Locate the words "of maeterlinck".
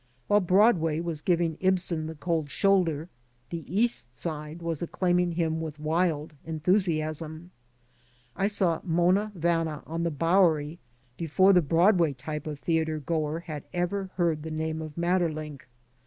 14.81-15.67